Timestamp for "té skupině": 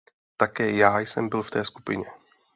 1.51-2.05